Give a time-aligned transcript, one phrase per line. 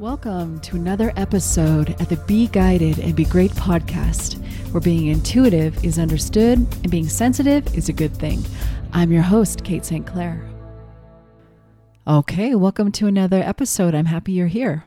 [0.00, 5.84] Welcome to another episode at the Be Guided and Be Great podcast, where being intuitive
[5.84, 8.42] is understood and being sensitive is a good thing.
[8.92, 10.04] I'm your host, Kate St.
[10.04, 10.44] Clair.
[12.08, 13.94] Okay, welcome to another episode.
[13.94, 14.84] I'm happy you're here.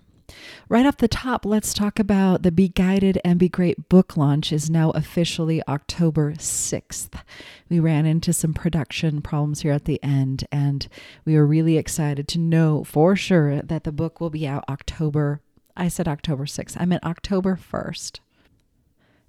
[0.70, 4.52] Right off the top, let's talk about the Be Guided and Be Great book launch
[4.52, 7.22] is now officially October 6th.
[7.70, 10.86] We ran into some production problems here at the end, and
[11.24, 15.40] we are really excited to know for sure that the book will be out October.
[15.78, 16.76] I said October 6th.
[16.78, 18.20] I meant October 1st.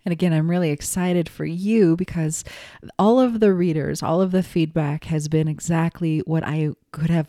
[0.04, 2.42] And again, I'm really excited for you because
[2.98, 7.28] all of the readers, all of the feedback has been exactly what I could have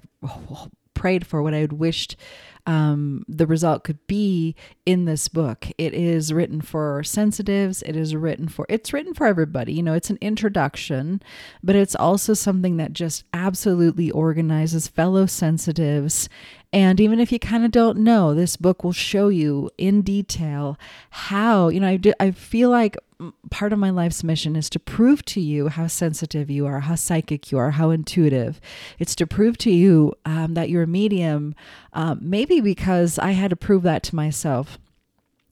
[0.99, 2.17] prayed for, what I had wished
[2.65, 5.67] um, the result could be in this book.
[5.77, 7.81] It is written for sensitives.
[7.81, 9.73] It is written for it's written for everybody.
[9.73, 11.21] You know, it's an introduction,
[11.63, 16.29] but it's also something that just absolutely organizes fellow sensitives.
[16.71, 20.77] And even if you kind of don't know, this book will show you in detail
[21.09, 22.95] how, you know, I, do, I feel like
[23.49, 26.95] part of my life's mission is to prove to you how sensitive you are, how
[26.95, 28.61] psychic you are, how intuitive.
[28.99, 31.55] It's to prove to you um, that you're a medium,
[31.93, 34.77] um, maybe because I had to prove that to myself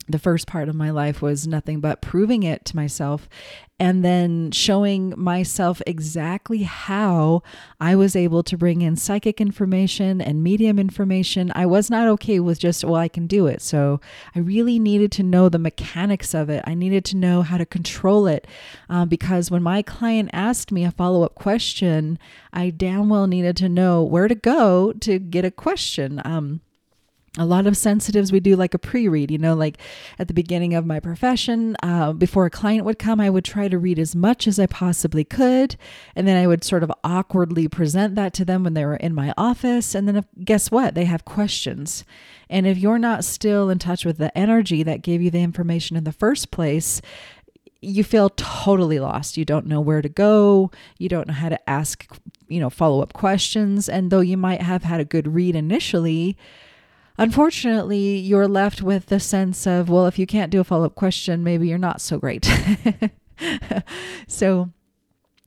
[0.08, 3.28] the first part of my life was nothing but proving it to myself
[3.80, 7.44] and then showing myself exactly how
[7.80, 11.52] I was able to bring in psychic information and medium information.
[11.54, 13.62] I was not okay with just, well, I can do it.
[13.62, 14.02] So
[14.34, 16.64] I really needed to know the mechanics of it.
[16.66, 18.48] I needed to know how to control it
[18.90, 22.18] um, because when my client asked me a follow up question,
[22.52, 26.20] I damn well needed to know where to go to get a question.
[26.26, 26.62] Um,
[27.38, 29.78] a lot of sensitives we do like a pre-read you know like
[30.20, 33.68] at the beginning of my profession uh, before a client would come i would try
[33.68, 35.76] to read as much as i possibly could
[36.16, 39.14] and then i would sort of awkwardly present that to them when they were in
[39.14, 40.96] my office and then if, guess what?
[40.96, 42.04] They have questions.
[42.50, 45.98] And if you're not still in touch with the energy that gave you the information
[45.98, 47.02] in the first place
[47.80, 49.38] you feel totally lost.
[49.38, 50.72] You don't know where to go.
[50.98, 52.08] You don't know how to ask
[52.48, 53.88] you know follow up questions.
[53.88, 56.36] And though you might have had a good read initially
[57.18, 60.96] unfortunately, you're left with the sense of, well, if you can't do a follow up
[60.96, 62.50] question, maybe you're not so great.
[64.28, 64.70] so,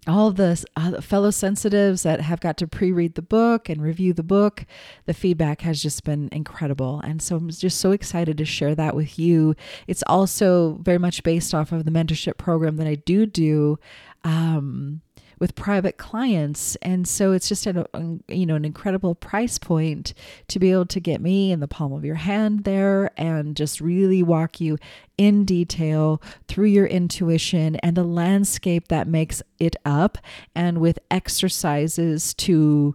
[0.07, 4.13] all the uh, fellow sensitives that have got to pre read the book and review
[4.13, 4.65] the book,
[5.07, 7.01] the feedback has just been incredible.
[7.01, 9.55] And so I'm just so excited to share that with you.
[9.87, 13.79] It's also very much based off of the mentorship program that I do do.
[14.25, 15.03] Um,
[15.41, 16.77] with private clients.
[16.77, 17.89] And so it's just a
[18.29, 20.15] you know an incredible price point
[20.49, 23.81] to be able to get me in the palm of your hand there and just
[23.81, 24.79] really walk you
[25.19, 30.19] in detail through your intuition and the landscape that makes it up
[30.55, 32.95] and with exercises to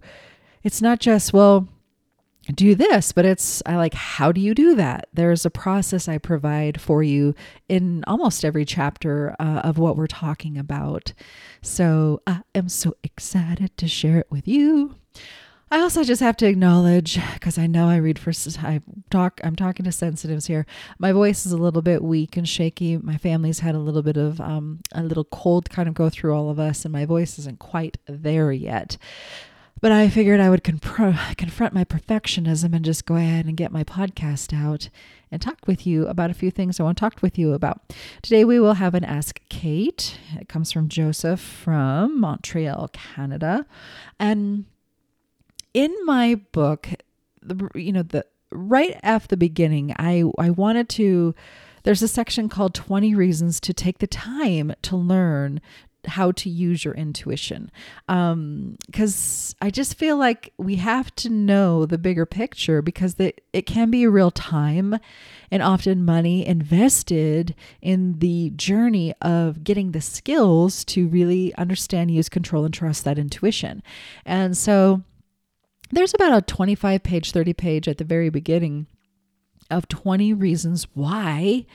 [0.63, 1.67] it's not just well
[2.53, 5.07] do this, but it's, I like, how do you do that?
[5.13, 7.33] There's a process I provide for you
[7.67, 11.13] in almost every chapter uh, of what we're talking about.
[11.61, 14.95] So I am so excited to share it with you.
[15.71, 19.55] I also just have to acknowledge because I know I read for I talk I'm
[19.55, 20.65] talking to sensitives here.
[20.99, 22.97] My voice is a little bit weak and shaky.
[22.97, 26.35] My family's had a little bit of um, a little cold kind of go through
[26.35, 28.97] all of us, and my voice isn't quite there yet.
[29.85, 33.83] But I figured I would confront my perfectionism and just go ahead and get my
[33.83, 34.89] podcast out
[35.29, 37.93] and talk with you about a few things I want to talk with you about.
[38.23, 40.17] Today we will have an Ask Kate.
[40.41, 43.67] It comes from Joseph from Montreal, Canada.
[44.19, 44.65] And
[45.75, 46.89] in my book,
[47.43, 51.35] the, you know, the right at the beginning, I, I wanted to
[51.83, 55.61] there's a section called 20 reasons to take the time to learn
[56.07, 57.71] how to use your intuition.
[58.07, 63.33] Because um, I just feel like we have to know the bigger picture because the,
[63.53, 64.97] it can be real time
[65.51, 72.29] and often money invested in the journey of getting the skills to really understand, use,
[72.29, 73.81] control, and trust that intuition.
[74.25, 75.03] And so
[75.91, 78.87] there's about a 25 page, 30 page at the very beginning
[79.69, 81.65] of 20 reasons why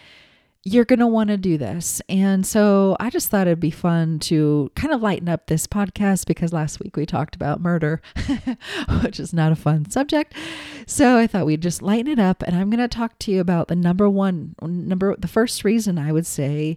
[0.62, 2.02] you're going to want to do this.
[2.08, 6.26] And so I just thought it'd be fun to kind of lighten up this podcast
[6.26, 8.02] because last week we talked about murder,
[9.02, 10.34] which is not a fun subject.
[10.86, 13.40] So I thought we'd just lighten it up and I'm going to talk to you
[13.40, 16.76] about the number one number the first reason I would say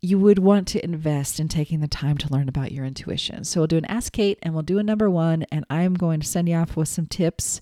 [0.00, 3.42] you would want to invest in taking the time to learn about your intuition.
[3.44, 6.20] So we'll do an ask Kate and we'll do a number 1 and I'm going
[6.20, 7.60] to send you off with some tips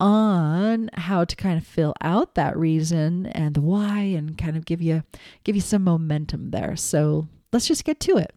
[0.00, 4.64] on how to kind of fill out that reason and the why and kind of
[4.64, 5.02] give you
[5.44, 6.76] give you some momentum there.
[6.76, 8.34] So let's just get to it.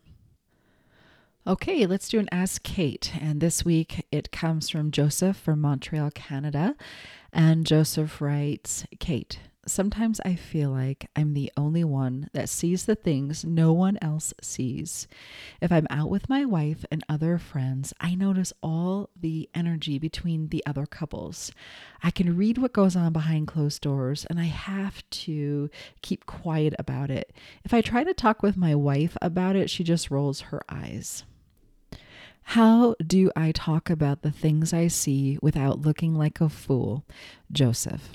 [1.45, 3.13] Okay, let's do an Ask Kate.
[3.19, 6.75] And this week it comes from Joseph from Montreal, Canada.
[7.33, 12.95] And Joseph writes Kate, sometimes I feel like I'm the only one that sees the
[12.95, 15.07] things no one else sees.
[15.61, 20.47] If I'm out with my wife and other friends, I notice all the energy between
[20.49, 21.51] the other couples.
[22.03, 25.69] I can read what goes on behind closed doors, and I have to
[26.01, 27.33] keep quiet about it.
[27.63, 31.23] If I try to talk with my wife about it, she just rolls her eyes.
[32.43, 37.05] How do I talk about the things I see without looking like a fool?
[37.51, 38.11] Joseph.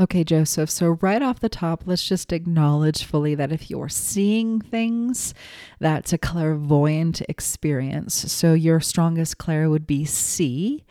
[0.00, 0.70] Okay, Joseph.
[0.70, 5.34] So, right off the top, let's just acknowledge fully that if you're seeing things,
[5.78, 8.14] that's a clairvoyant experience.
[8.32, 10.84] So, your strongest clair would be see.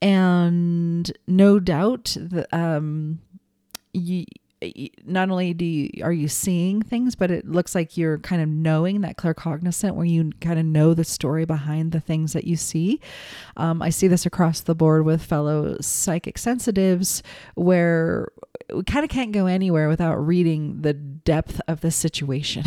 [0.00, 3.18] And no doubt, the, um,
[3.92, 4.24] you,
[5.04, 8.48] not only do you are you seeing things, but it looks like you're kind of
[8.48, 12.56] knowing that claircognizant, where you kind of know the story behind the things that you
[12.56, 13.00] see.
[13.56, 17.22] Um, I see this across the board with fellow psychic sensitives,
[17.54, 18.30] where
[18.72, 22.64] we kind of can't go anywhere without reading the depth of the situation.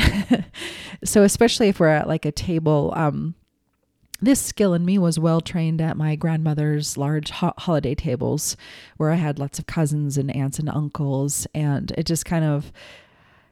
[1.04, 2.94] so especially if we're at like a table.
[2.96, 3.36] Um,
[4.20, 8.58] this skill in me was well trained at my grandmother's large ho- holiday tables
[8.98, 11.46] where I had lots of cousins and aunts and uncles.
[11.54, 12.72] And it just kind of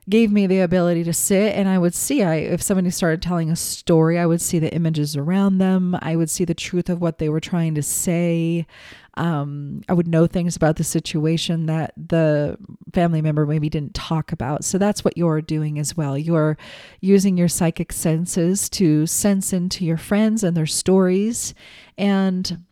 [0.10, 3.50] gave me the ability to sit and I would see I if somebody started telling
[3.50, 5.98] a story, I would see the images around them.
[6.02, 8.68] I would see the truth of what they were trying to say.
[9.16, 12.57] Um, I would know things about the situation that the
[12.94, 14.63] family member maybe didn't talk about.
[14.66, 16.18] So that's what you're doing as well.
[16.18, 16.58] You're
[17.00, 21.56] using your psychic senses to sense into your friends and their stories.
[21.98, 22.66] And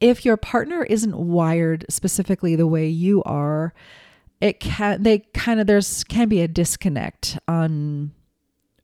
[0.00, 3.72] if your partner isn't wired specifically the way you are,
[4.40, 8.12] it can they kind of there's can be a disconnect on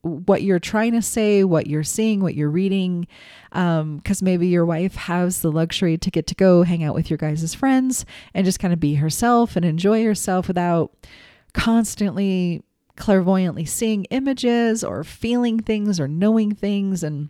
[0.03, 3.07] what you're trying to say, what you're seeing, what you're reading,
[3.53, 6.95] Um, because um, maybe your wife has the luxury to get to go hang out
[6.95, 8.05] with your guys' friends
[8.35, 10.93] and just kind of be herself and enjoy herself without
[11.55, 12.65] constantly
[12.97, 17.05] clairvoyantly seeing images or feeling things or knowing things.
[17.05, 17.29] And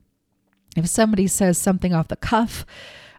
[0.75, 2.65] if somebody says something off the cuff,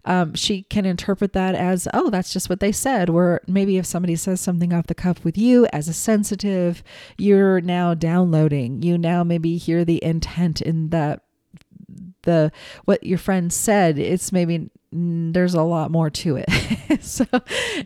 [0.05, 3.09] um, she can interpret that as, oh, that's just what they said.
[3.09, 6.83] Where maybe if somebody says something off the cuff with you as a sensitive,
[7.17, 8.81] you're now downloading.
[8.81, 11.23] You now maybe hear the intent in that
[12.23, 12.51] the
[12.85, 17.25] what your friend said it's maybe there's a lot more to it so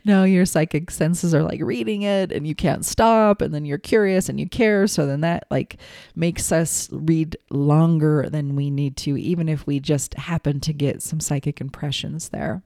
[0.04, 3.78] now your psychic senses are like reading it and you can't stop and then you're
[3.78, 5.78] curious and you care so then that like
[6.16, 11.02] makes us read longer than we need to even if we just happen to get
[11.02, 12.62] some psychic impressions there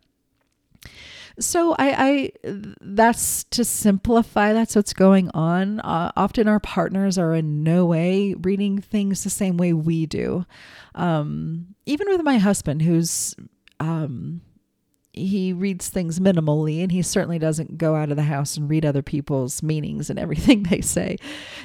[1.39, 4.53] so I, I that's to simplify.
[4.53, 5.79] That's what's going on.
[5.79, 10.45] Uh, often our partners are in no way reading things the same way we do.
[10.95, 13.35] Um, even with my husband, who's
[13.81, 14.41] um,
[15.11, 18.85] he reads things minimally and he certainly doesn't go out of the house and read
[18.85, 21.17] other people's meanings and everything they say.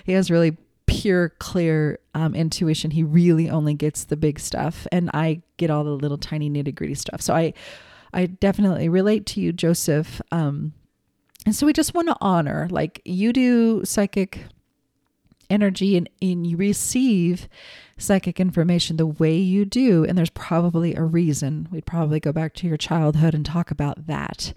[0.04, 2.90] He has really pure, clear um, intuition.
[2.90, 6.74] He really only gets the big stuff, and I get all the little tiny nitty
[6.74, 7.20] gritty stuff.
[7.20, 7.52] So I
[8.12, 10.22] I definitely relate to you, Joseph.
[10.32, 10.72] Um,
[11.44, 14.46] and so we just want to honor, like you do psychic
[15.50, 17.48] energy and, and you receive
[17.98, 20.04] psychic information the way you do.
[20.04, 21.68] And there's probably a reason.
[21.70, 24.52] We'd probably go back to your childhood and talk about that.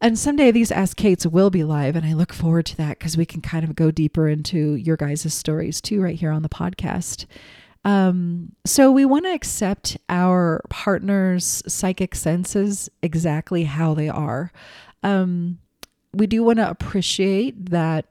[0.00, 3.16] And someday these Ask Kates will be live, and I look forward to that because
[3.16, 6.50] we can kind of go deeper into your guys' stories too, right here on the
[6.50, 7.24] podcast.
[7.84, 14.52] Um, so we want to accept our partner's psychic senses exactly how they are.
[15.02, 15.58] Um,
[16.12, 18.06] we do want to appreciate that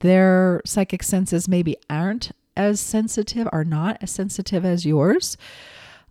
[0.00, 5.36] their psychic senses maybe aren't as sensitive, are not as sensitive as yours.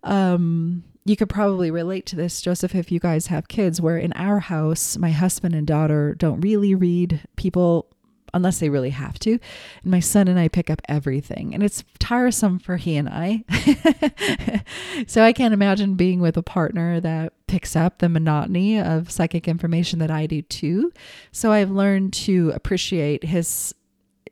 [0.02, 4.12] Um, you could probably relate to this, Joseph, if you guys have kids, where in
[4.14, 7.86] our house, my husband and daughter don't really read people
[8.34, 9.32] unless they really have to.
[9.32, 13.44] And my son and I pick up everything, and it's tiresome for he and I.
[15.06, 19.48] so I can't imagine being with a partner that picks up the monotony of psychic
[19.48, 20.92] information that I do too.
[21.32, 23.74] So I've learned to appreciate his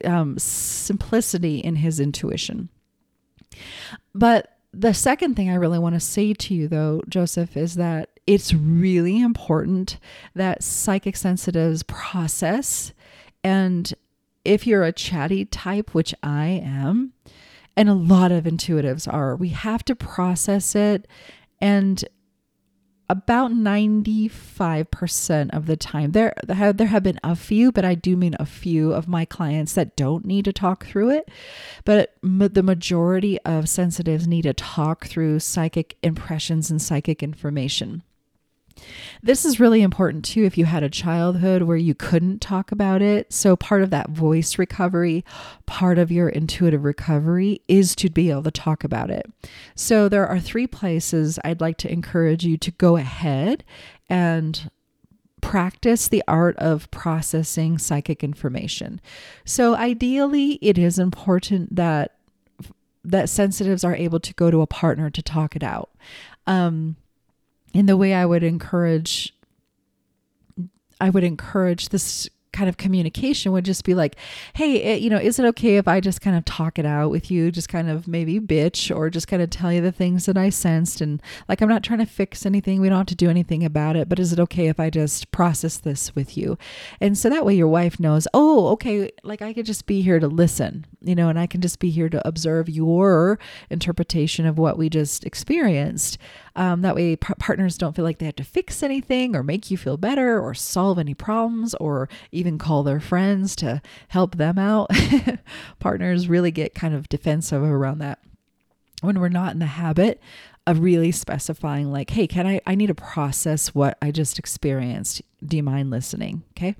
[0.04, 2.68] um, simplicity in his intuition.
[4.14, 8.10] But the second thing I really want to say to you, though, Joseph, is that
[8.26, 9.98] it's really important
[10.34, 12.92] that psychic sensitives process
[13.46, 13.94] and
[14.44, 17.12] if you're a chatty type, which I am,
[17.76, 21.06] and a lot of intuitives are, we have to process it
[21.60, 22.04] and
[23.08, 26.10] about 95% of the time.
[26.10, 29.74] There, there have been a few, but I do mean a few of my clients
[29.74, 31.30] that don't need to talk through it.
[31.84, 38.02] But the majority of sensitives need to talk through psychic impressions and psychic information.
[39.22, 43.02] This is really important too if you had a childhood where you couldn't talk about
[43.02, 43.32] it.
[43.32, 45.24] So, part of that voice recovery,
[45.66, 49.30] part of your intuitive recovery is to be able to talk about it.
[49.74, 53.64] So, there are three places I'd like to encourage you to go ahead
[54.08, 54.70] and
[55.40, 59.00] practice the art of processing psychic information.
[59.44, 62.12] So, ideally, it is important that
[63.04, 65.90] that sensitives are able to go to a partner to talk it out.
[66.48, 66.96] Um,
[67.74, 69.32] in the way I would encourage
[70.98, 74.16] I would encourage this kind of communication would just be like,
[74.54, 77.10] hey, it, you know, is it okay if I just kind of talk it out
[77.10, 80.24] with you, just kind of maybe bitch or just kind of tell you the things
[80.24, 81.02] that I sensed?
[81.02, 82.80] And like, I'm not trying to fix anything.
[82.80, 85.30] We don't have to do anything about it, but is it okay if I just
[85.32, 86.56] process this with you?
[86.98, 90.18] And so that way your wife knows, oh, okay, like I could just be here
[90.18, 94.56] to listen, you know, and I can just be here to observe your interpretation of
[94.56, 96.16] what we just experienced.
[96.56, 99.76] Um, that way, partners don't feel like they have to fix anything or make you
[99.76, 104.90] feel better or solve any problems or even call their friends to help them out.
[105.78, 108.20] partners really get kind of defensive around that.
[109.02, 110.20] When we're not in the habit
[110.66, 115.22] of really specifying like hey can i i need to process what i just experienced.
[115.44, 116.42] Do you mind listening?
[116.56, 116.74] Okay?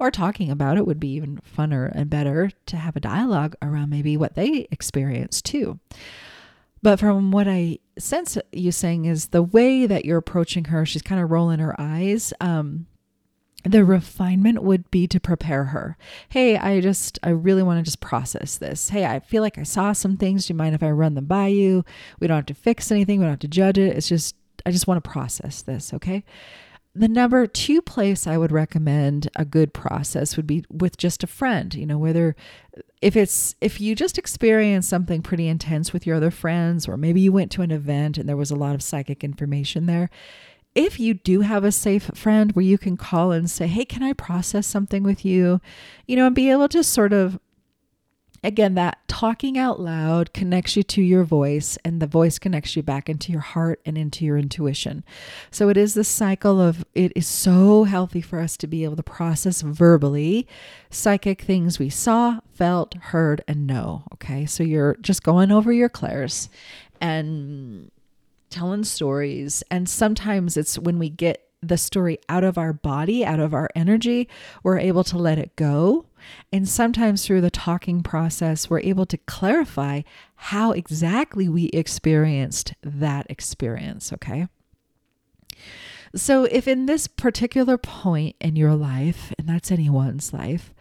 [0.00, 3.90] Or talking about it would be even funner and better to have a dialogue around
[3.90, 5.78] maybe what they experienced too
[6.82, 11.02] but from what I sense you saying is the way that you're approaching her, she's
[11.02, 12.32] kind of rolling her eyes.
[12.40, 12.86] Um,
[13.64, 15.96] the refinement would be to prepare her.
[16.28, 18.90] Hey, I just, I really want to just process this.
[18.90, 20.46] Hey, I feel like I saw some things.
[20.46, 21.84] Do you mind if I run them by you?
[22.20, 23.18] We don't have to fix anything.
[23.18, 23.96] We don't have to judge it.
[23.96, 25.92] It's just, I just want to process this.
[25.92, 26.24] Okay.
[26.98, 31.28] The number two place I would recommend a good process would be with just a
[31.28, 32.34] friend, you know, whether
[33.00, 37.20] if it's if you just experience something pretty intense with your other friends or maybe
[37.20, 40.10] you went to an event and there was a lot of psychic information there,
[40.74, 44.02] if you do have a safe friend where you can call and say, "Hey, can
[44.02, 45.60] I process something with you?"
[46.08, 47.38] you know, and be able to sort of
[48.44, 52.82] Again, that talking out loud connects you to your voice, and the voice connects you
[52.82, 55.04] back into your heart and into your intuition.
[55.50, 58.96] So it is the cycle of it is so healthy for us to be able
[58.96, 60.46] to process verbally
[60.90, 64.04] psychic things we saw, felt, heard, and know.
[64.14, 64.46] Okay.
[64.46, 66.48] So you're just going over your clairs
[67.00, 67.90] and
[68.50, 69.62] telling stories.
[69.70, 73.68] And sometimes it's when we get the story out of our body, out of our
[73.74, 74.28] energy,
[74.62, 76.06] we're able to let it go
[76.52, 80.02] and sometimes through the talking process, we're able to clarify
[80.36, 84.48] how exactly we experienced that experience, okay?
[86.14, 90.72] So, if in this particular point in your life, and that's anyone's life,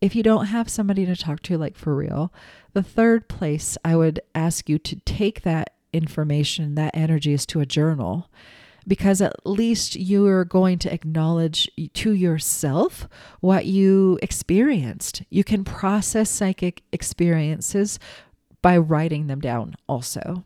[0.00, 2.32] if you don't have somebody to talk to, like for real,
[2.72, 7.60] the third place I would ask you to take that information, that energy is to
[7.60, 8.30] a journal
[8.86, 13.08] because at least you are going to acknowledge to yourself
[13.40, 15.22] what you experienced.
[15.28, 17.98] You can process psychic experiences
[18.62, 20.44] by writing them down also.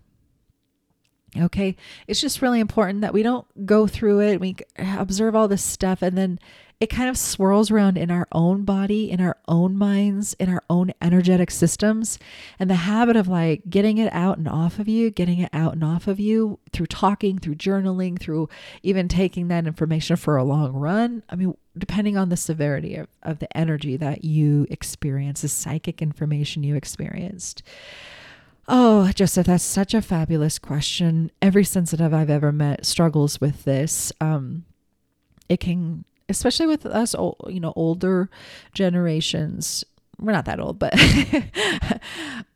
[1.37, 1.76] Okay,
[2.09, 6.02] it's just really important that we don't go through it, we observe all this stuff,
[6.02, 6.40] and then
[6.81, 10.63] it kind of swirls around in our own body, in our own minds, in our
[10.71, 12.19] own energetic systems.
[12.59, 15.75] And the habit of like getting it out and off of you, getting it out
[15.75, 18.49] and off of you through talking, through journaling, through
[18.83, 21.23] even taking that information for a long run.
[21.29, 26.01] I mean, depending on the severity of, of the energy that you experience, the psychic
[26.01, 27.63] information you experienced.
[28.69, 31.31] Oh, Joseph, that's such a fabulous question.
[31.43, 34.13] Every sensitive I've ever met struggles with this.
[34.19, 34.65] Um,
[35.49, 37.15] it can especially with us,
[37.49, 38.31] you know, older
[38.73, 39.85] generations.
[40.19, 40.95] We're not that old, but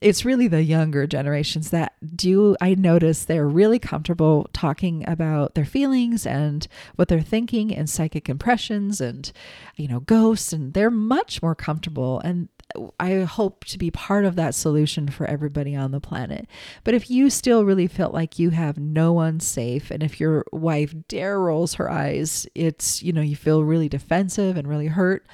[0.00, 5.64] it's really the younger generations that do I notice they're really comfortable talking about their
[5.64, 9.30] feelings and what they're thinking and psychic impressions and
[9.76, 12.48] you know ghosts and they're much more comfortable and
[12.98, 16.48] I hope to be part of that solution for everybody on the planet.
[16.84, 20.44] But if you still really felt like you have no one safe, and if your
[20.52, 25.26] wife dare rolls her eyes, it's, you know, you feel really defensive and really hurt.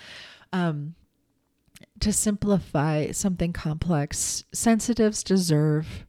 [0.52, 0.94] Um,
[2.00, 6.06] to simplify something complex, sensitives deserve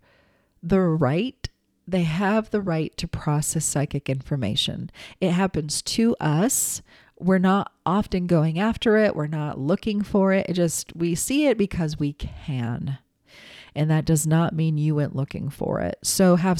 [0.62, 1.48] the right
[1.88, 4.92] they have the right to process psychic information.
[5.22, 6.82] It happens to us
[7.20, 10.48] we're not often going after it, we're not looking for it.
[10.50, 13.00] it just we see it because we can.
[13.76, 16.00] And that does not mean you went looking for it.
[16.02, 16.60] So have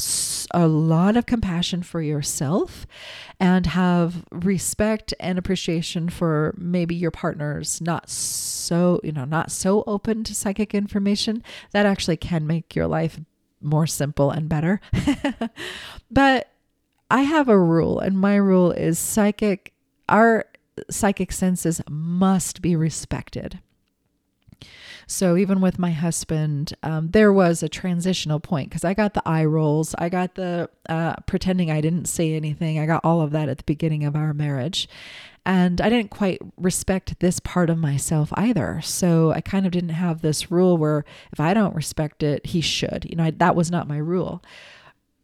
[0.54, 2.86] a lot of compassion for yourself
[3.40, 9.82] and have respect and appreciation for maybe your partner's not so, you know, not so
[9.88, 11.42] open to psychic information.
[11.72, 13.18] That actually can make your life
[13.60, 14.80] more simple and better.
[16.10, 16.52] but
[17.10, 19.72] I have a rule, and my rule is psychic,
[20.08, 20.44] our
[20.90, 23.60] psychic senses must be respected.
[25.10, 29.22] So even with my husband, um, there was a transitional point because I got the
[29.24, 33.30] eye rolls, I got the uh, pretending I didn't say anything, I got all of
[33.30, 34.86] that at the beginning of our marriage.
[35.46, 38.82] And I didn't quite respect this part of myself either.
[38.82, 42.60] So I kind of didn't have this rule where if I don't respect it, he
[42.60, 43.06] should.
[43.08, 44.42] You know, I, that was not my rule.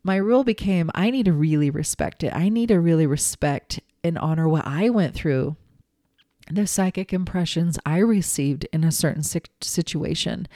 [0.02, 2.34] My rule became I need to really respect it.
[2.34, 5.56] I need to really respect and honor what I went through
[6.50, 10.46] the psychic impressions I received in a certain situation.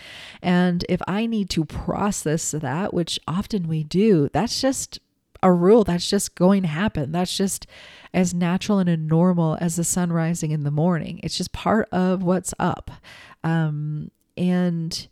[0.43, 4.99] And if I need to process that, which often we do, that's just
[5.43, 5.85] a rule.
[5.85, 7.12] That's just going to happen.
[7.12, 7.67] That's just
[8.12, 11.21] as natural and normal as the sun rising in the morning.
[11.23, 12.90] It's just part of what's up.
[13.43, 15.09] Um, and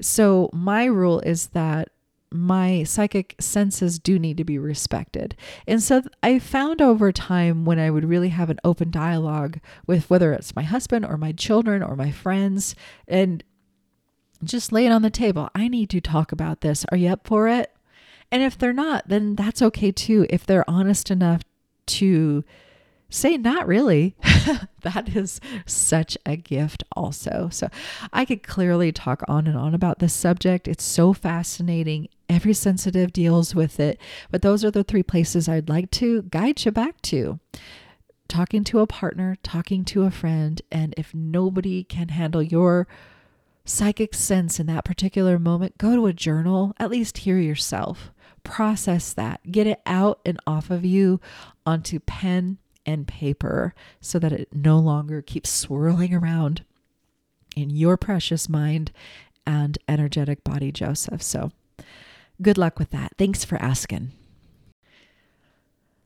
[0.00, 1.90] so my rule is that
[2.36, 5.36] my psychic senses do need to be respected.
[5.66, 10.08] And so I found over time when I would really have an open dialogue with
[10.10, 12.74] whether it's my husband or my children or my friends
[13.08, 13.42] and
[14.44, 15.48] just lay it on the table.
[15.54, 16.84] I need to talk about this.
[16.90, 17.72] Are you up for it?
[18.30, 20.26] And if they're not, then that's okay too.
[20.30, 21.42] If they're honest enough
[21.86, 22.44] to
[23.10, 24.16] say not really.
[24.82, 27.48] That is such a gift also.
[27.50, 27.68] So
[28.12, 30.68] i could clearly talk on and on about this subject.
[30.68, 32.08] It's so fascinating.
[32.28, 34.00] Every sensitive deals with it.
[34.30, 37.40] But those are the three places i'd like to guide you back to.
[38.28, 42.86] Talking to a partner talking to a friend and if nobody can handle your
[43.64, 46.74] psychic sense in that particular moment go to a journal.
[46.78, 48.12] At least hear yourself.
[48.44, 49.40] Process that.
[49.50, 51.20] Get it out and off of you
[51.66, 56.64] onto pen and paper so that it no longer keeps swirling around
[57.56, 58.92] in your precious mind
[59.46, 61.22] and energetic body, Joseph.
[61.22, 61.52] So
[62.40, 63.12] good luck with that.
[63.18, 64.12] Thanks for asking.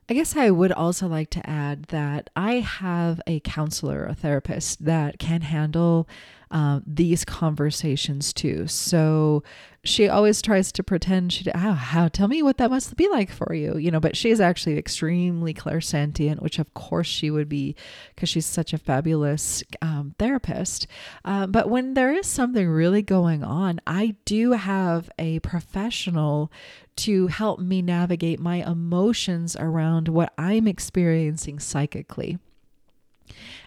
[0.08, 4.84] I guess I would also like to add that I have a counselor, a therapist
[4.84, 6.08] that can handle
[6.50, 8.66] uh, these conversations too.
[8.66, 9.42] So
[9.82, 13.30] she always tries to pretend she, oh, how, tell me what that must be like
[13.30, 17.48] for you, you know, but she is actually extremely clairsentient, which of course she would
[17.48, 17.74] be
[18.14, 20.86] because she's such a fabulous um, therapist.
[21.24, 26.52] Uh, but when there is something really going on, I do have a professional
[26.96, 32.38] to help me navigate my emotions around what I'm experiencing psychically.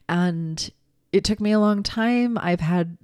[0.07, 0.69] And
[1.13, 2.38] it took me a long time.
[2.39, 2.97] I've had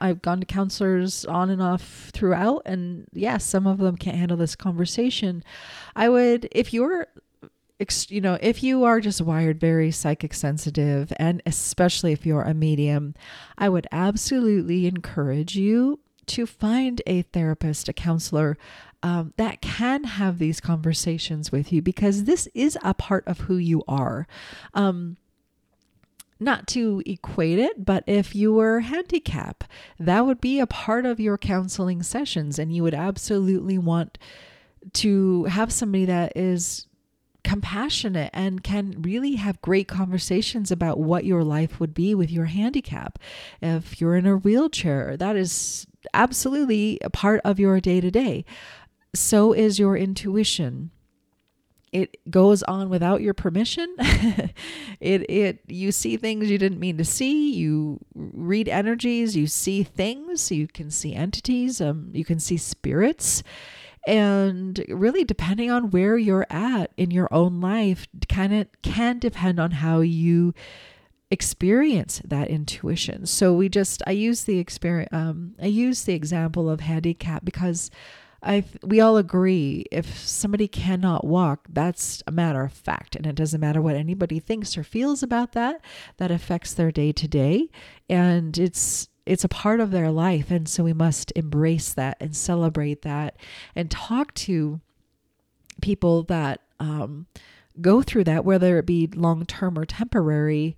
[0.00, 4.16] I've gone to counselors on and off throughout and yes, yeah, some of them can't
[4.16, 5.42] handle this conversation.
[5.96, 7.08] I would if you're
[8.08, 12.54] you know, if you are just wired very psychic sensitive and especially if you're a
[12.54, 13.14] medium,
[13.56, 18.56] I would absolutely encourage you to find a therapist, a counselor
[19.02, 23.56] um, that can have these conversations with you because this is a part of who
[23.56, 24.26] you are.
[24.74, 25.16] Um,
[26.40, 29.64] not to equate it, but if you were handicap,
[29.98, 34.18] that would be a part of your counseling sessions, and you would absolutely want
[34.92, 36.86] to have somebody that is
[37.44, 42.44] compassionate and can really have great conversations about what your life would be with your
[42.44, 43.18] handicap.
[43.62, 48.44] If you're in a wheelchair, that is absolutely a part of your day to day.
[49.14, 50.90] So is your intuition
[51.92, 53.94] it goes on without your permission.
[53.98, 57.52] it it you see things you didn't mean to see.
[57.52, 59.36] You read energies.
[59.36, 60.50] You see things.
[60.50, 61.80] You can see entities.
[61.80, 63.42] Um, you can see spirits.
[64.06, 69.60] And really, depending on where you're at in your own life, kind of can depend
[69.60, 70.54] on how you
[71.30, 73.26] experience that intuition.
[73.26, 75.10] So we just I use the experience.
[75.12, 77.90] Um, I use the example of handicap because
[78.42, 83.34] I we all agree if somebody cannot walk, that's a matter of fact, and it
[83.34, 85.80] doesn't matter what anybody thinks or feels about that.
[86.18, 87.68] That affects their day to day,
[88.08, 92.34] and it's it's a part of their life, and so we must embrace that and
[92.36, 93.36] celebrate that,
[93.74, 94.80] and talk to
[95.80, 97.26] people that um,
[97.80, 100.76] go through that, whether it be long term or temporary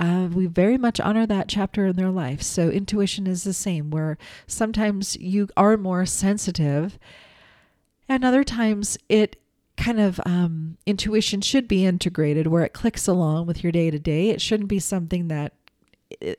[0.00, 2.42] uh, we very much honor that chapter in their life.
[2.42, 6.98] So intuition is the same, where sometimes you are more sensitive,
[8.08, 9.36] and other times it
[9.76, 13.98] kind of um, intuition should be integrated where it clicks along with your day to
[13.98, 14.30] day.
[14.30, 15.52] It shouldn't be something that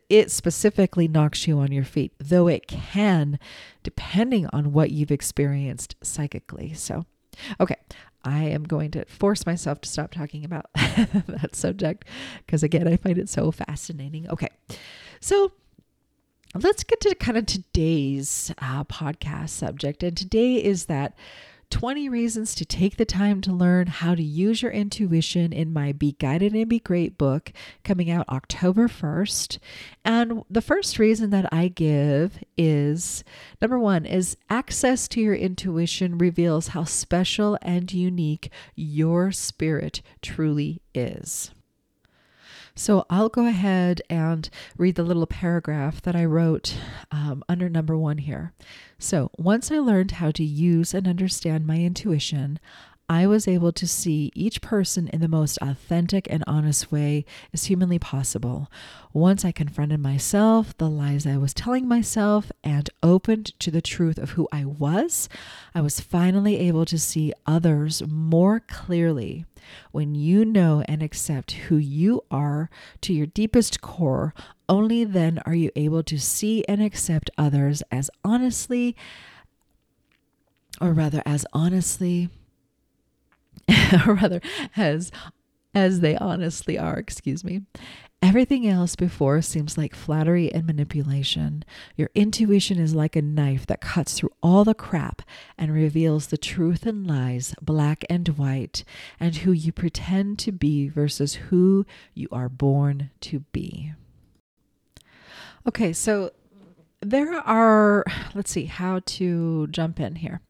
[0.10, 3.39] it specifically knocks you on your feet, though it can,
[3.84, 6.74] depending on what you've experienced psychically.
[6.74, 7.06] So,
[7.60, 7.76] okay,
[8.24, 12.06] I am going to force myself to stop talking about that subject
[12.46, 14.30] because, again, I find it so fascinating.
[14.30, 14.50] Okay,
[15.20, 15.52] so
[16.56, 20.04] let's get to kind of today's uh, podcast subject.
[20.04, 21.17] And today is that
[21.72, 25.94] 20 reasons to take the time to learn how to use your intuition in my
[25.94, 27.52] Be Guided and Be Great book
[27.84, 29.58] coming out October 1st.
[30.06, 33.24] And the first reason that I give is
[33.62, 40.82] number one is access to your intuition reveals how special and unique your spirit truly
[40.94, 41.52] is.
[42.76, 46.78] So I'll go ahead and read the little paragraph that I wrote
[47.12, 48.54] um, under number one here.
[48.98, 52.60] So once I learned how to use and understand my intuition,
[53.12, 57.65] I was able to see each person in the most authentic and honest way as
[57.65, 58.71] humanly possible.
[59.12, 64.17] Once I confronted myself, the lies I was telling myself, and opened to the truth
[64.17, 65.28] of who I was,
[65.76, 69.43] I was finally able to see others more clearly.
[69.91, 72.69] When you know and accept who you are
[73.02, 74.34] to your deepest core,
[74.69, 78.95] only then are you able to see and accept others as honestly,
[80.80, 82.30] or rather, as honestly
[84.08, 84.42] or rather
[84.76, 85.12] as
[85.74, 87.62] as they honestly are, excuse me.
[88.22, 91.64] Everything else before seems like flattery and manipulation.
[91.96, 95.24] Your intuition is like a knife that cuts through all the crap
[95.58, 98.84] and reveals the truth and lies, black and white,
[99.20, 103.94] and who you pretend to be versus who you are born to be.
[105.68, 106.32] Okay, so
[107.02, 110.42] there are, let's see how to jump in here.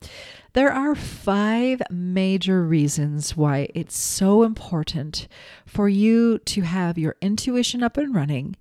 [0.53, 5.27] There are five major reasons why it's so important
[5.65, 8.57] for you to have your intuition up and running.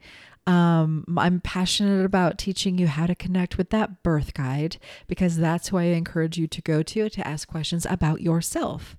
[0.47, 5.69] Um, I'm passionate about teaching you how to connect with that birth guide because that's
[5.69, 8.97] who I encourage you to go to to ask questions about yourself.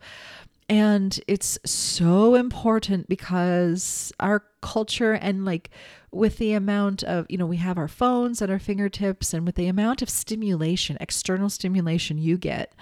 [0.70, 5.70] And it's so important because our culture and like
[6.12, 9.56] with the amount of, you know, we have our phones at our fingertips and with
[9.56, 12.74] the amount of stimulation, external stimulation you get,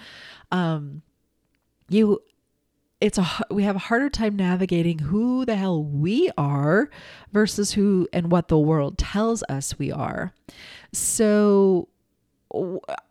[0.52, 1.02] um,
[1.88, 2.20] you
[3.00, 6.90] it's a we have a harder time navigating who the hell we are
[7.32, 10.32] versus who and what the world tells us we are.
[10.92, 11.88] So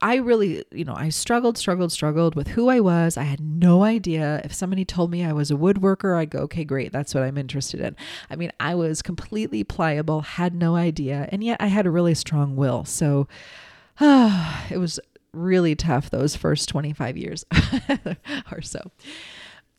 [0.02, 3.16] I really, you know, I struggled, struggled, struggled with who I was.
[3.16, 4.42] I had no idea.
[4.44, 7.38] If somebody told me I was a woodworker, I'd go, okay, great, that's what I'm
[7.38, 7.96] interested in.
[8.30, 12.16] I mean, I was completely pliable, had no idea, and yet I had a really
[12.16, 12.84] strong will.
[12.84, 13.28] So
[14.00, 15.00] uh, it was
[15.32, 17.46] really tough those first 25 years
[18.52, 18.92] or so.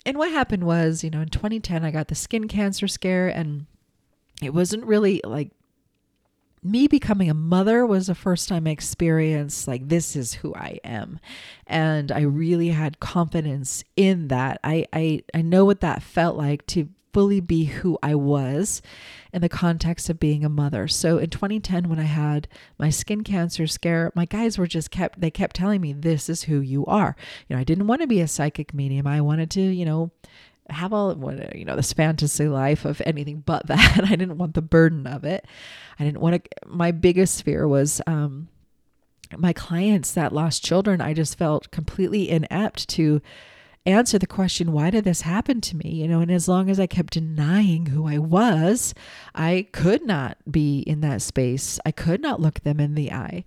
[0.07, 3.67] And what happened was, you know, in 2010, I got the skin cancer scare, and
[4.43, 5.51] it wasn't really like
[6.63, 10.79] me becoming a mother was the first time I experienced like this is who I
[10.85, 11.19] am.
[11.67, 14.61] And I really had confidence in that.
[14.63, 18.83] I I, I know what that felt like to fully be who I was
[19.33, 20.87] in the context of being a mother.
[20.87, 25.21] So in 2010 when I had my skin cancer scare, my guys were just kept
[25.21, 27.17] they kept telling me this is who you are.
[27.49, 29.07] You know, I didn't want to be a psychic medium.
[29.07, 30.11] I wanted to, you know,
[30.71, 31.15] have all
[31.55, 34.05] you know this fantasy life of anything but that.
[34.05, 35.47] I didn't want the burden of it.
[35.99, 38.49] I didn't want to my biggest fear was um
[39.37, 43.23] my clients that lost children i just felt completely inept to
[43.87, 45.91] answer the question why did this happen to me?
[45.91, 48.95] You know and as long as i kept denying who i was
[49.35, 51.79] i could not be in that space.
[51.87, 53.45] I could not look them in the eye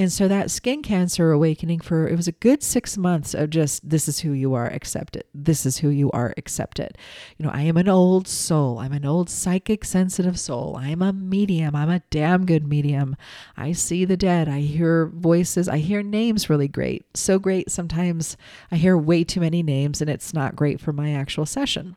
[0.00, 3.86] and so that skin cancer awakening for it was a good six months of just
[3.86, 5.28] this is who you are, accept it.
[5.34, 6.96] This is who you are, accept it.
[7.36, 8.78] You know, I am an old soul.
[8.78, 10.78] I'm an old psychic sensitive soul.
[10.80, 11.76] I'm a medium.
[11.76, 13.14] I'm a damn good medium.
[13.58, 14.48] I see the dead.
[14.48, 15.68] I hear voices.
[15.68, 17.04] I hear names really great.
[17.14, 18.38] So great sometimes
[18.72, 21.94] I hear way too many names and it's not great for my actual session.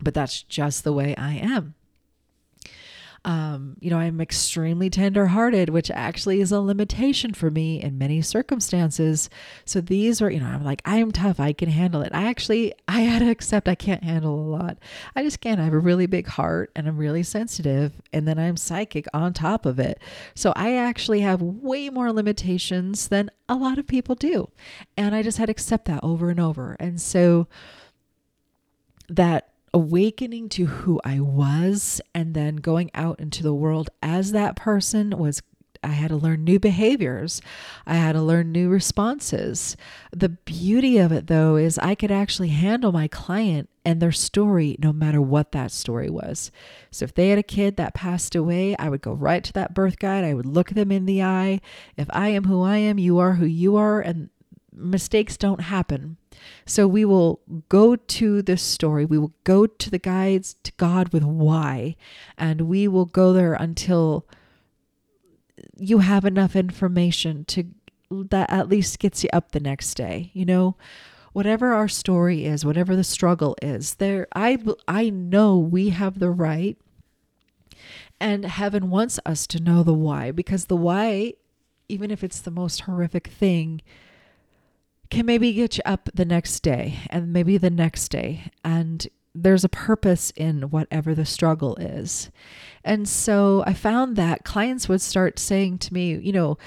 [0.00, 1.74] But that's just the way I am.
[3.24, 8.22] Um, you know, I'm extremely tenderhearted, which actually is a limitation for me in many
[8.22, 9.28] circumstances.
[9.64, 11.40] So these are, you know, I'm like, I am tough.
[11.40, 12.12] I can handle it.
[12.14, 14.78] I actually, I had to accept I can't handle a lot.
[15.16, 15.60] I just can't.
[15.60, 17.92] I have a really big heart and I'm really sensitive.
[18.12, 20.00] And then I'm psychic on top of it.
[20.34, 24.50] So I actually have way more limitations than a lot of people do.
[24.96, 26.76] And I just had to accept that over and over.
[26.78, 27.48] And so
[29.08, 34.56] that awakening to who I was and then going out into the world as that
[34.56, 35.42] person was
[35.84, 37.42] I had to learn new behaviors.
[37.86, 39.76] I had to learn new responses.
[40.12, 44.76] The beauty of it, though, is I could actually handle my client and their story,
[44.82, 46.50] no matter what that story was.
[46.90, 49.74] So if they had a kid that passed away, I would go right to that
[49.74, 50.24] birth guide.
[50.24, 51.60] I would look them in the eye.
[51.98, 54.30] If I am who I am, you are who you are, and
[54.76, 56.16] mistakes don't happen.
[56.64, 59.04] So we will go to this story.
[59.04, 61.96] We will go to the guides to God with why,
[62.36, 64.26] and we will go there until
[65.76, 67.64] you have enough information to
[68.10, 70.30] that at least gets you up the next day.
[70.32, 70.76] You know,
[71.32, 76.30] whatever our story is, whatever the struggle is, there I I know we have the
[76.30, 76.76] right
[78.20, 81.34] and heaven wants us to know the why because the why
[81.88, 83.80] even if it's the most horrific thing
[85.10, 88.50] can maybe get you up the next day and maybe the next day.
[88.64, 92.30] And there's a purpose in whatever the struggle is.
[92.84, 96.58] And so I found that clients would start saying to me, you know,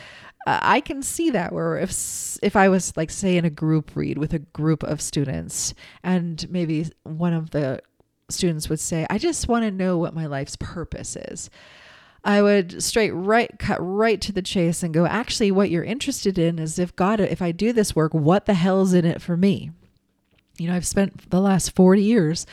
[0.45, 4.17] I can see that where if if I was like say in a group read
[4.17, 5.73] with a group of students
[6.04, 7.82] and maybe one of the
[8.30, 11.49] students would say, "I just want to know what my life's purpose is."
[12.23, 16.38] I would straight right cut right to the chase and go, actually, what you're interested
[16.38, 19.38] in is if God, if I do this work, what the hell's in it for
[19.38, 19.71] me?
[20.58, 22.45] You know, I've spent the last 40 years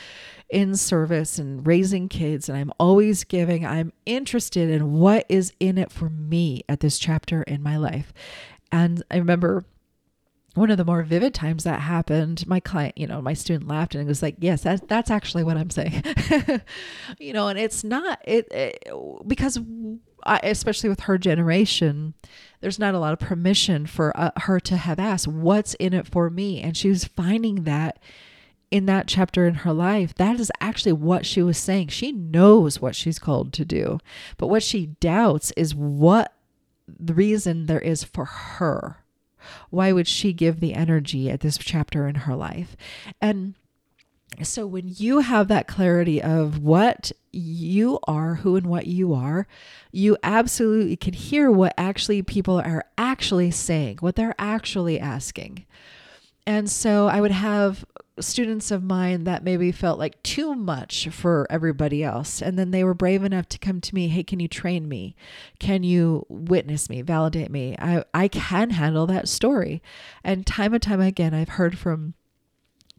[0.49, 3.65] in service and raising kids, and I'm always giving.
[3.65, 8.13] I'm interested in what is in it for me at this chapter in my life.
[8.71, 9.65] And I remember
[10.57, 13.93] one of the more vivid times that happened, my client, you know, my student laughed
[13.93, 16.03] and it was like, "Yes, that's that's actually what I'm saying."
[17.19, 18.83] you know, and it's not it, it
[19.27, 19.59] because
[20.25, 22.15] I, especially with her generation,
[22.59, 26.07] there's not a lot of permission for uh, her to have asked, "What's in it
[26.07, 27.99] for me?" And she was finding that
[28.71, 31.89] in that chapter in her life, that is actually what she was saying.
[31.89, 33.99] She knows what she's called to do,
[34.37, 36.33] but what she doubts is what
[36.87, 39.03] the reason there is for her
[39.69, 42.75] why would she give the energy at this chapter in her life?
[43.21, 43.55] And
[44.43, 49.47] so when you have that clarity of what you are, who and what you are,
[49.91, 55.65] you absolutely can hear what actually people are actually saying, what they're actually asking.
[56.45, 57.85] And so I would have
[58.19, 62.41] students of mine that maybe felt like too much for everybody else.
[62.41, 65.15] And then they were brave enough to come to me, hey, can you train me?
[65.59, 67.75] Can you witness me, validate me?
[67.79, 69.81] I, I can handle that story.
[70.23, 72.13] And time and time again, I've heard from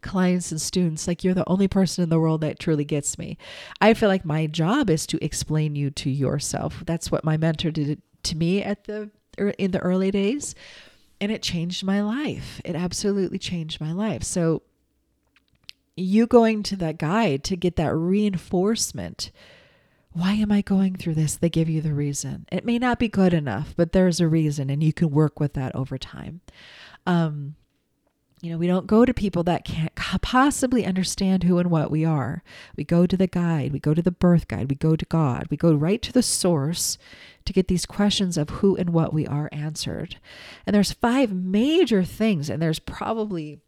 [0.01, 3.37] clients and students like you're the only person in the world that truly gets me.
[3.81, 6.83] I feel like my job is to explain you to yourself.
[6.87, 10.55] That's what my mentor did to me at the er, in the early days
[11.21, 12.61] and it changed my life.
[12.65, 14.23] It absolutely changed my life.
[14.23, 14.63] So
[15.99, 19.31] you going to that guide to get that reinforcement.
[20.13, 21.37] Why am I going through this?
[21.37, 22.47] They give you the reason.
[22.51, 25.53] It may not be good enough, but there's a reason, and you can work with
[25.55, 26.41] that over time.
[27.07, 27.55] Um,
[28.41, 32.05] you know, we don't go to people that can't possibly understand who and what we
[32.05, 32.43] are.
[32.77, 35.49] We go to the guide, we go to the birth guide, we go to God,
[35.51, 36.99] we go right to the source
[37.45, 40.19] to get these questions of who and what we are answered.
[40.67, 43.59] And there's five major things, and there's probably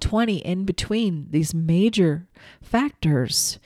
[0.00, 2.26] 20 in between these major
[2.60, 3.58] factors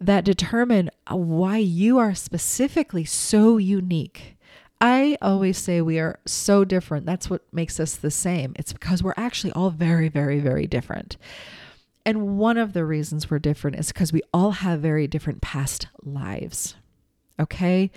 [0.00, 4.36] that determine why you are specifically so unique.
[4.80, 7.06] I always say we are so different.
[7.06, 8.52] That's what makes us the same.
[8.56, 11.16] It's because we're actually all very, very, very different.
[12.04, 15.88] And one of the reasons we're different is because we all have very different past
[16.02, 16.76] lives.
[17.40, 17.90] Okay?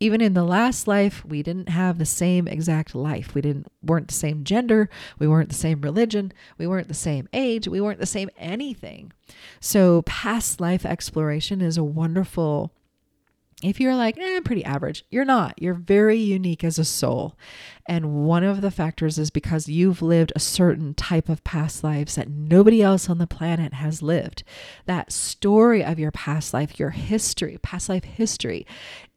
[0.00, 3.34] Even in the last life we didn't have the same exact life.
[3.34, 4.90] We didn't weren't the same gender.
[5.18, 6.32] We weren't the same religion.
[6.58, 7.68] We weren't the same age.
[7.68, 9.12] We weren't the same anything.
[9.60, 12.72] So past life exploration is a wonderful
[13.64, 15.60] if you're like, eh, I'm pretty average, you're not.
[15.60, 17.36] You're very unique as a soul.
[17.86, 22.14] And one of the factors is because you've lived a certain type of past lives
[22.14, 24.42] that nobody else on the planet has lived.
[24.86, 28.66] That story of your past life, your history, past life history,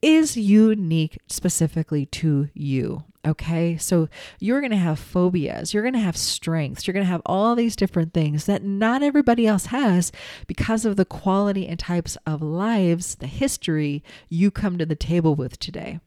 [0.02, 3.04] is unique specifically to you.
[3.28, 4.08] Okay, so
[4.40, 7.56] you're going to have phobias, you're going to have strengths, you're going to have all
[7.56, 10.14] these different things that not everybody else has
[10.48, 15.36] because of the quality and types of lives, the history you come to the table
[15.36, 16.00] with today.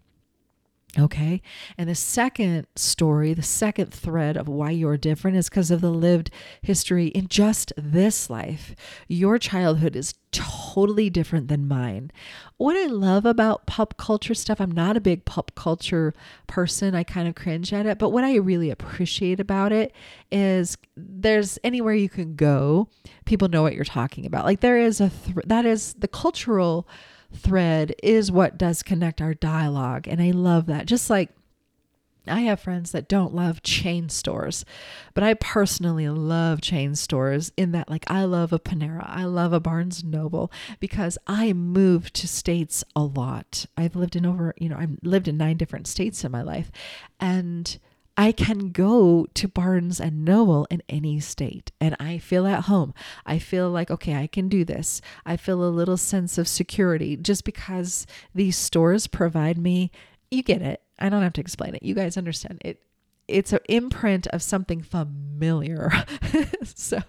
[0.98, 1.40] Okay.
[1.79, 5.90] And the second story, the second thread of why you're different is because of the
[5.90, 6.31] lived
[6.62, 8.74] history in just this life.
[9.07, 12.11] Your childhood is totally different than mine.
[12.57, 16.12] What I love about pop culture stuff, I'm not a big pop culture
[16.48, 16.94] person.
[16.96, 17.98] I kind of cringe at it.
[17.98, 19.92] But what I really appreciate about it
[20.33, 22.88] is there's anywhere you can go,
[23.26, 24.44] people know what you're talking about.
[24.44, 26.88] Like there is a, th- that is the cultural
[27.33, 30.09] thread is what does connect our dialogue.
[30.09, 30.87] And I love that.
[30.87, 31.31] Just like
[32.27, 34.64] I have friends that don't love chain stores,
[35.14, 39.53] but I personally love chain stores in that, like, I love a Panera, I love
[39.53, 43.66] a Barnes Noble because I move to states a lot.
[43.77, 46.71] I've lived in over, you know, I've lived in nine different states in my life,
[47.19, 47.79] and
[48.16, 52.92] I can go to Barnes and Noble in any state and I feel at home.
[53.25, 55.01] I feel like, okay, I can do this.
[55.25, 59.90] I feel a little sense of security just because these stores provide me,
[60.31, 60.83] you get it.
[60.99, 61.83] I don't have to explain it.
[61.83, 62.83] You guys understand it
[63.31, 65.90] it's an imprint of something familiar.
[66.64, 67.01] so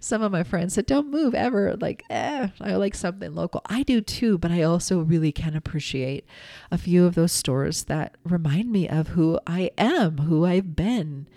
[0.00, 1.76] some of my friends said, don't move ever.
[1.76, 3.62] Like, eh, I like something local.
[3.66, 6.24] I do too, but I also really can appreciate
[6.70, 11.28] a few of those stores that remind me of who I am, who I've been.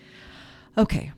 [0.78, 1.12] Okay.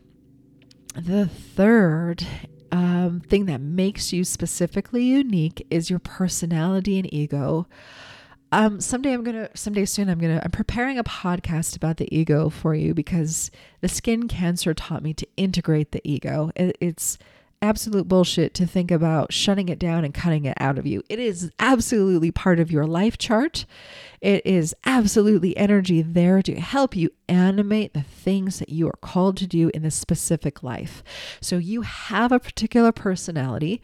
[0.95, 2.26] The third
[2.71, 7.67] um, thing that makes you specifically unique is your personality and ego.
[8.53, 12.49] Um, someday I'm gonna, someday soon I'm gonna, I'm preparing a podcast about the ego
[12.49, 13.49] for you because
[13.81, 16.51] the skin cancer taught me to integrate the ego.
[16.55, 17.17] It, it's
[17.63, 21.01] absolute bullshit to think about shutting it down and cutting it out of you.
[21.09, 23.65] It is absolutely part of your life chart.
[24.21, 29.35] It is absolutely energy there to help you animate the things that you are called
[29.37, 31.03] to do in this specific life.
[31.41, 33.81] So you have a particular personality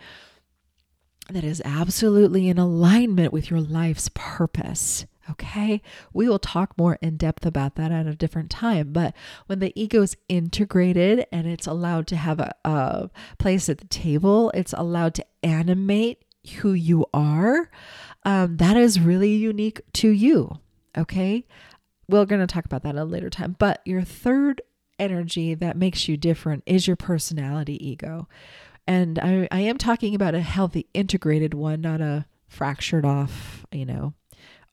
[1.30, 5.06] that is absolutely in alignment with your life's purpose.
[5.30, 8.92] Okay, we will talk more in depth about that at a different time.
[8.92, 9.13] But
[9.46, 13.88] when the ego is integrated and it's allowed to have a, a place at the
[13.88, 16.24] table, it's allowed to animate
[16.58, 17.70] who you are.
[18.24, 20.58] Um, that is really unique to you.
[20.98, 21.46] Okay,
[22.08, 23.56] we're going to talk about that at a later time.
[23.60, 24.63] But your third
[24.98, 28.28] energy that makes you different is your personality ego.
[28.89, 33.86] And I, I am talking about a healthy, integrated one, not a fractured off, you
[33.86, 34.15] know,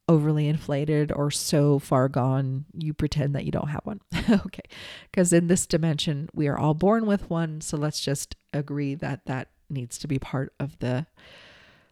[0.08, 4.00] overly inflated or so far gone you pretend that you don't have one.
[4.30, 4.62] okay.
[5.10, 7.60] Because in this dimension, we are all born with one.
[7.60, 11.06] So let's just agree that that needs to be part of the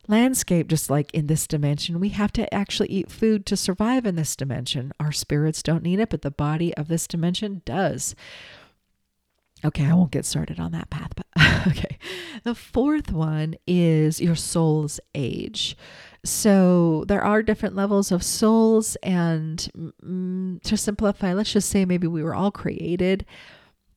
[0.09, 0.69] landscape.
[0.69, 4.35] Just like in this dimension, we have to actually eat food to survive in this
[4.35, 4.95] dimension.
[4.99, 8.15] Our spirits don't need it, but the body of this dimension does.
[9.65, 11.27] Okay, I won't get started on that path, but
[11.69, 11.99] okay.
[12.43, 15.77] The fourth one is your soul's age.
[16.25, 19.69] So there are different levels of souls, and
[20.05, 23.25] mm, to simplify, let's just say maybe we were all created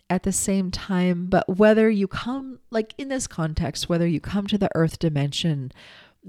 [0.10, 4.48] at the same time, but whether you come, like in this context, whether you come
[4.48, 5.72] to the earth dimension,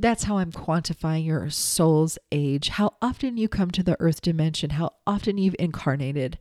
[0.01, 2.69] that's how I'm quantifying your soul's age.
[2.71, 6.39] How often you come to the earth dimension, how often you've incarnated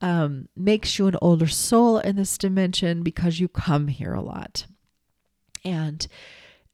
[0.00, 4.66] um, makes you an older soul in this dimension because you come here a lot.
[5.64, 6.06] And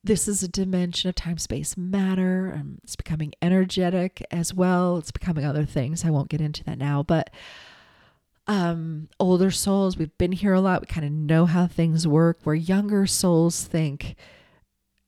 [0.04, 2.52] this is a dimension of time, space, matter.
[2.56, 4.98] Um, it's becoming energetic as well.
[4.98, 6.04] It's becoming other things.
[6.04, 7.30] I won't get into that now, but
[8.48, 10.80] um, older souls, we've been here a lot.
[10.80, 12.40] We kind of know how things work.
[12.42, 14.16] Where younger souls think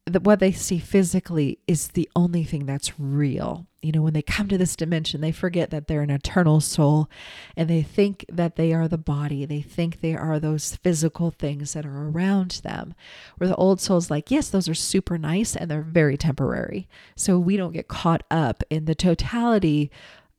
[0.07, 3.67] that what they see physically is the only thing that's real.
[3.81, 7.09] You know, when they come to this dimension, they forget that they're an eternal soul
[7.57, 9.47] and they think that they are the body.
[9.47, 12.95] They think they are those physical things that are around them.
[13.39, 16.87] Where the old soul's like, yes, those are super nice and they're very temporary.
[17.17, 19.91] So we don't get caught up in the totality.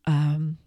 [0.05, 0.59] Um,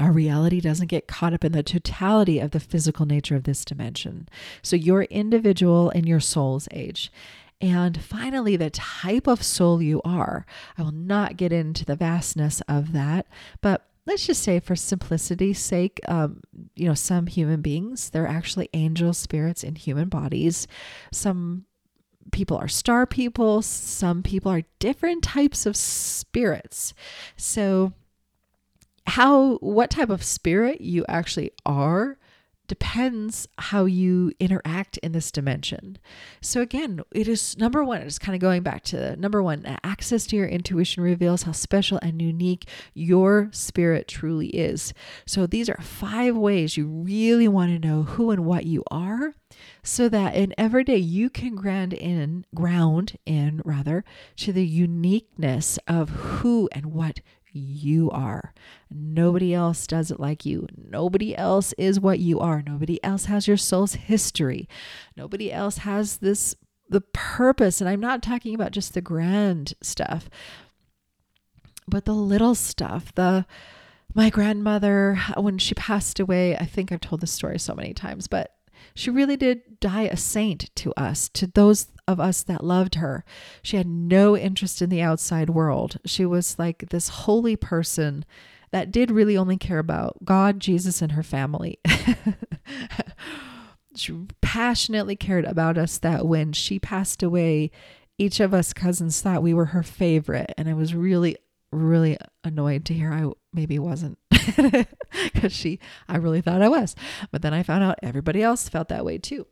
[0.00, 3.64] our reality doesn't get caught up in the totality of the physical nature of this
[3.64, 4.28] dimension.
[4.62, 7.12] So you're individual and your soul's age.
[7.60, 10.44] And finally, the type of soul you are.
[10.76, 13.26] I will not get into the vastness of that,
[13.60, 16.42] but let's just say for simplicity's sake um,
[16.74, 20.66] you know some human beings they're actually angel spirits in human bodies
[21.10, 21.64] some
[22.32, 26.94] people are star people some people are different types of spirits
[27.36, 27.92] so
[29.06, 32.18] how what type of spirit you actually are
[32.66, 35.98] depends how you interact in this dimension.
[36.40, 40.26] So again, it is number one, it's kind of going back to number one, access
[40.28, 44.94] to your intuition reveals how special and unique your spirit truly is.
[45.26, 49.34] So these are five ways you really want to know who and what you are
[49.82, 54.04] so that in every day you can ground in ground in rather
[54.36, 57.20] to the uniqueness of who and what
[57.54, 58.52] you are.
[58.90, 60.66] Nobody else does it like you.
[60.76, 62.62] Nobody else is what you are.
[62.62, 64.68] Nobody else has your soul's history.
[65.16, 66.54] Nobody else has this
[66.90, 70.28] the purpose and I'm not talking about just the grand stuff
[71.86, 73.14] but the little stuff.
[73.14, 73.46] The
[74.14, 78.28] my grandmother when she passed away, I think I've told this story so many times,
[78.28, 78.53] but
[78.94, 83.24] she really did die a saint to us, to those of us that loved her.
[83.62, 85.98] She had no interest in the outside world.
[86.04, 88.24] She was like this holy person
[88.70, 91.78] that did really only care about God, Jesus, and her family.
[93.96, 97.70] she passionately cared about us that when she passed away,
[98.18, 100.52] each of us cousins thought we were her favorite.
[100.56, 101.36] And I was really,
[101.72, 104.18] really annoyed to hear I maybe wasn't
[105.32, 105.78] because she,
[106.08, 106.94] I really thought I was.
[107.30, 109.46] But then I found out everybody else felt that way too.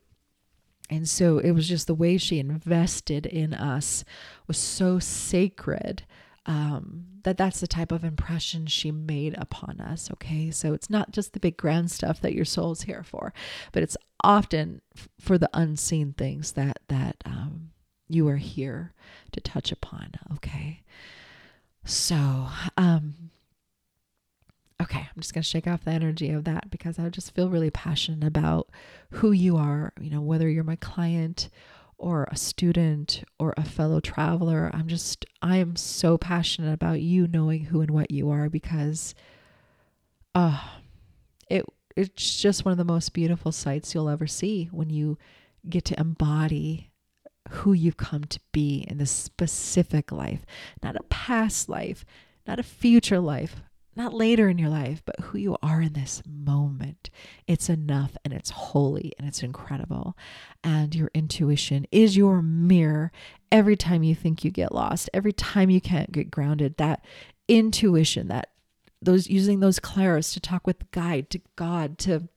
[0.90, 4.04] And so it was just the way she invested in us
[4.46, 6.04] was so sacred
[6.44, 10.10] um, that that's the type of impression she made upon us.
[10.12, 10.50] Okay.
[10.50, 13.32] So it's not just the big grand stuff that your soul's here for,
[13.70, 14.82] but it's often
[15.20, 17.70] for the unseen things that, that, um,
[18.08, 18.92] you are here
[19.32, 20.12] to touch upon.
[20.34, 20.82] Okay.
[21.84, 23.30] So, um,
[24.82, 27.48] okay, I'm just going to shake off the energy of that because I just feel
[27.48, 28.68] really passionate about
[29.12, 31.48] who you are, you know, whether you're my client
[31.98, 34.70] or a student or a fellow traveler.
[34.74, 39.14] I'm just, I am so passionate about you knowing who and what you are because,
[40.34, 40.60] uh,
[41.48, 41.64] it,
[41.96, 45.16] it's just one of the most beautiful sights you'll ever see when you
[45.68, 46.90] get to embody
[47.50, 50.44] who you've come to be in this specific life,
[50.82, 52.04] not a past life,
[52.46, 53.62] not a future life,
[53.94, 57.10] not later in your life, but who you are in this moment.
[57.46, 60.16] It's enough and it's holy and it's incredible.
[60.64, 63.12] And your intuition is your mirror
[63.50, 66.76] every time you think you get lost, every time you can't get grounded.
[66.78, 67.04] That
[67.48, 68.48] intuition, that
[69.02, 72.28] those using those clairs to talk with guide, to God, to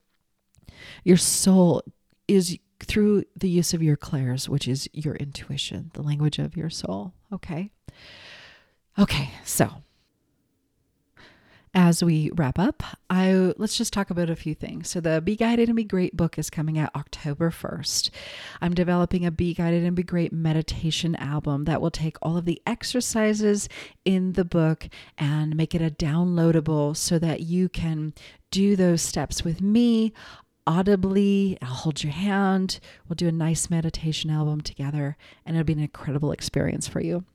[1.04, 1.84] your soul
[2.28, 6.70] is through the use of your clairs, which is your intuition, the language of your
[6.70, 7.14] soul.
[7.32, 7.72] Okay.
[8.98, 9.70] Okay, so
[11.76, 14.90] as we wrap up, I let's just talk about a few things.
[14.90, 18.10] So the Be Guided and Be Great book is coming out October 1st.
[18.62, 22.46] I'm developing a Be Guided and Be Great meditation album that will take all of
[22.46, 23.68] the exercises
[24.06, 28.14] in the book and make it a downloadable so that you can
[28.52, 30.14] do those steps with me
[30.66, 31.58] audibly.
[31.62, 32.80] I'll hold your hand.
[33.08, 37.26] We'll do a nice meditation album together and it'll be an incredible experience for you.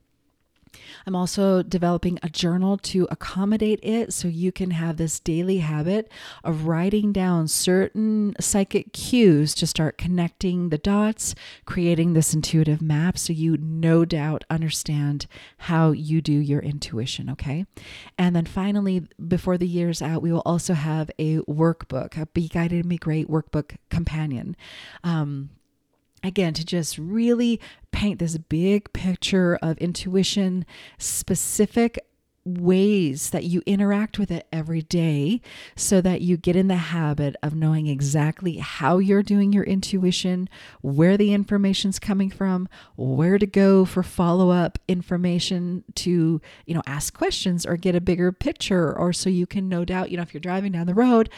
[1.05, 6.11] I'm also developing a journal to accommodate it so you can have this daily habit
[6.43, 13.17] of writing down certain psychic cues to start connecting the dots, creating this intuitive map
[13.17, 17.65] so you no doubt understand how you do your intuition, okay?
[18.17, 22.47] And then finally, before the year's out, we will also have a workbook, a Be
[22.47, 24.55] Guided Be Great workbook companion.
[25.03, 25.49] Um,
[26.23, 27.59] again to just really
[27.91, 30.65] paint this big picture of intuition
[30.97, 31.99] specific
[32.43, 35.39] ways that you interact with it every day
[35.75, 40.49] so that you get in the habit of knowing exactly how you're doing your intuition,
[40.81, 47.15] where the information's coming from, where to go for follow-up information to, you know, ask
[47.15, 50.33] questions or get a bigger picture or so you can no doubt, you know, if
[50.33, 51.29] you're driving down the road,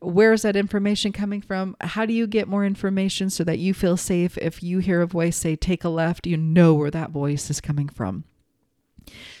[0.00, 1.76] where is that information coming from?
[1.80, 5.06] How do you get more information so that you feel safe if you hear a
[5.06, 8.24] voice say, take a left, you know where that voice is coming from?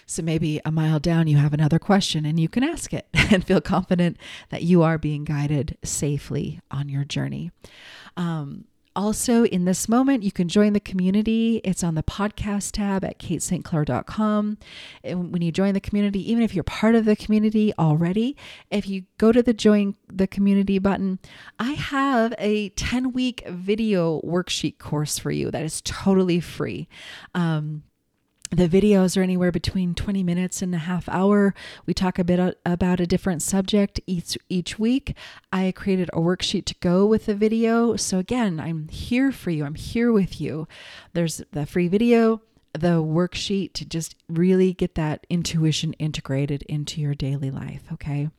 [0.06, 3.44] So maybe a mile down, you have another question and you can ask it and
[3.44, 4.16] feel confident
[4.48, 7.50] that you are being guided safely on your journey.
[8.16, 8.64] Um,
[8.98, 11.60] also, in this moment, you can join the community.
[11.62, 14.58] It's on the podcast tab at katestclair.com.
[15.04, 18.36] And when you join the community, even if you're part of the community already,
[18.72, 21.20] if you go to the join the community button,
[21.60, 26.88] I have a 10 week video worksheet course for you that is totally free.
[27.36, 27.84] Um,
[28.50, 31.54] the videos are anywhere between 20 minutes and a half hour.
[31.86, 35.14] We talk a bit about a different subject each each week.
[35.52, 37.96] I created a worksheet to go with the video.
[37.96, 39.64] So again, I'm here for you.
[39.64, 40.66] I'm here with you.
[41.12, 42.40] There's the free video,
[42.72, 48.30] the worksheet to just really get that intuition integrated into your daily life, okay?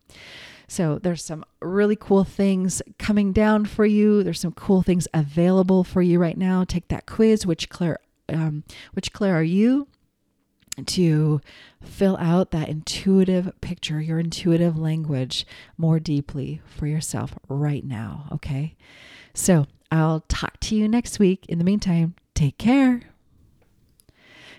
[0.67, 4.23] So there's some really cool things coming down for you.
[4.23, 6.63] There's some cool things available for you right now.
[6.63, 7.99] Take that quiz, which Clair
[8.31, 9.87] um, which Clair are you?
[10.87, 11.41] To
[11.81, 15.45] fill out that intuitive picture, your intuitive language
[15.77, 18.27] more deeply for yourself right now.
[18.31, 18.75] Okay.
[19.33, 21.45] So I'll talk to you next week.
[21.47, 23.01] In the meantime, take care.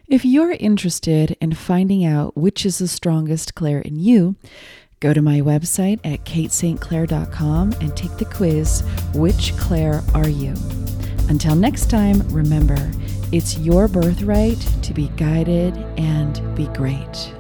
[0.07, 4.35] If you're interested in finding out which is the strongest Clair in you,
[4.99, 8.83] go to my website at katestclair.com and take the quiz
[9.15, 10.55] Which Clair Are You?
[11.29, 12.91] Until next time, remember,
[13.33, 17.35] it's your birthright to be guided and be great.